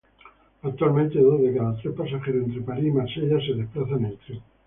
[0.63, 4.41] Actualmente dos de cada tres pasajeros entre París y Marsella se desplazan en tren.